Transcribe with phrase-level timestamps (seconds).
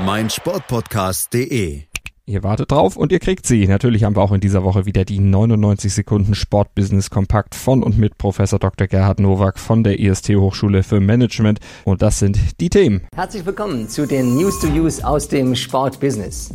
[0.00, 1.82] meinsportpodcast.de.
[2.26, 3.66] Ihr wartet drauf und ihr kriegt sie.
[3.66, 7.98] Natürlich haben wir auch in dieser Woche wieder die 99 Sekunden Sportbusiness Kompakt von und
[7.98, 8.86] mit Professor Dr.
[8.86, 11.58] Gerhard Nowak von der IST Hochschule für Management.
[11.84, 13.02] Und das sind die Themen.
[13.14, 16.54] Herzlich willkommen zu den News to Use aus dem Sportbusiness.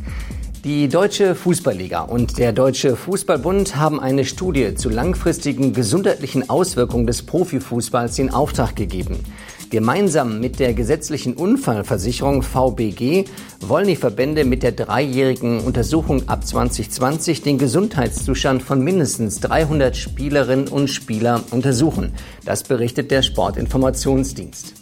[0.66, 7.22] Die Deutsche Fußballliga und der Deutsche Fußballbund haben eine Studie zu langfristigen gesundheitlichen Auswirkungen des
[7.22, 9.20] Profifußballs in Auftrag gegeben.
[9.70, 13.26] Gemeinsam mit der gesetzlichen Unfallversicherung VBG
[13.62, 20.68] wollen die Verbände mit der dreijährigen Untersuchung ab 2020 den Gesundheitszustand von mindestens 300 Spielerinnen
[20.68, 22.14] und Spielern untersuchen.
[22.46, 24.74] Das berichtet der Sportinformationsdienst.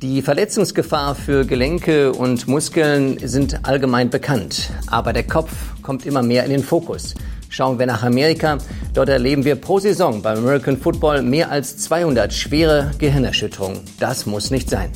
[0.00, 6.44] Die Verletzungsgefahr für Gelenke und Muskeln sind allgemein bekannt, aber der Kopf kommt immer mehr
[6.44, 7.14] in den Fokus.
[7.50, 8.58] Schauen wir nach Amerika.
[8.94, 13.80] Dort erleben wir pro Saison beim American Football mehr als 200 schwere Gehirnerschütterungen.
[13.98, 14.90] Das muss nicht sein.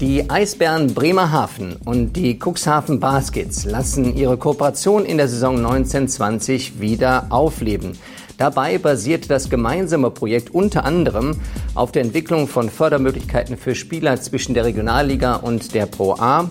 [0.00, 7.26] Die Eisbären Bremerhaven und die Cuxhaven Baskets lassen ihre Kooperation in der Saison 1920 wieder
[7.30, 7.96] aufleben.
[8.36, 11.36] Dabei basiert das gemeinsame Projekt unter anderem
[11.74, 16.48] auf der Entwicklung von Fördermöglichkeiten für Spieler zwischen der Regionalliga und der Pro A,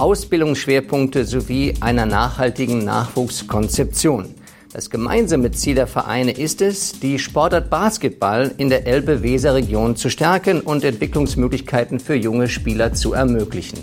[0.00, 4.34] Ausbildungsschwerpunkte sowie einer nachhaltigen Nachwuchskonzeption.
[4.72, 10.62] Das gemeinsame Ziel der Vereine ist es, die Sportart Basketball in der Elbe-Weser-Region zu stärken
[10.62, 13.78] und Entwicklungsmöglichkeiten für junge Spieler zu ermöglichen.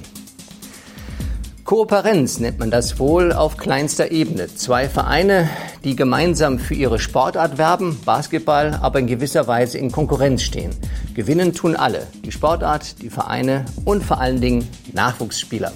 [1.66, 4.48] Kooperenz nennt man das wohl auf kleinster Ebene.
[4.48, 5.50] Zwei Vereine,
[5.84, 10.72] die gemeinsam für ihre Sportart werben, Basketball, aber in gewisser Weise in Konkurrenz stehen.
[11.14, 15.74] Gewinnen tun alle, die Sportart, die Vereine und vor allen Dingen Nachwuchsspieler.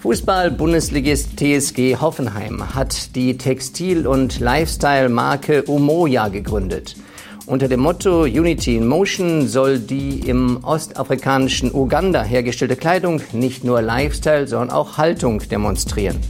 [0.00, 6.94] Fußball-Bundesligist TSG Hoffenheim hat die Textil- und Lifestyle-Marke Umoja gegründet.
[7.46, 13.82] Unter dem Motto Unity in Motion soll die im ostafrikanischen Uganda hergestellte Kleidung nicht nur
[13.82, 16.20] Lifestyle, sondern auch Haltung demonstrieren.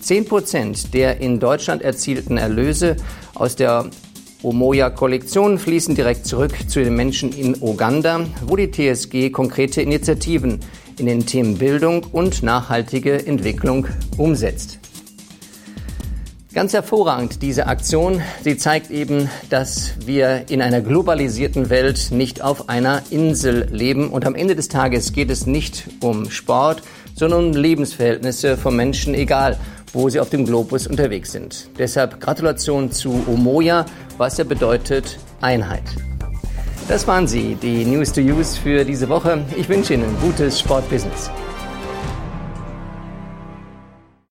[0.00, 2.96] Zehn Prozent der in Deutschland erzielten Erlöse
[3.34, 3.90] aus der
[4.42, 10.60] Omoya-Kollektion fließen direkt zurück zu den Menschen in Uganda, wo die TSG konkrete Initiativen
[10.98, 13.86] in den Themen Bildung und nachhaltige Entwicklung
[14.16, 14.78] umsetzt.
[16.52, 18.22] Ganz hervorragend diese Aktion.
[18.42, 24.10] Sie zeigt eben, dass wir in einer globalisierten Welt nicht auf einer Insel leben.
[24.10, 26.82] Und am Ende des Tages geht es nicht um Sport,
[27.14, 29.60] sondern um Lebensverhältnisse von Menschen, egal
[29.92, 31.68] wo sie auf dem Globus unterwegs sind.
[31.78, 33.86] Deshalb Gratulation zu Omoya,
[34.18, 35.84] was ja bedeutet Einheit.
[36.88, 39.44] Das waren sie, die News to Use für diese Woche.
[39.56, 41.30] Ich wünsche Ihnen gutes Sportbusiness.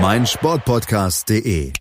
[0.00, 1.72] meinsportpodcast.de